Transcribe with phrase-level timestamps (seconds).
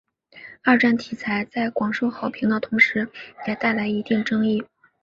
[0.63, 3.07] 二战题材在广受好评的同时
[3.45, 4.63] 也带来一定争议。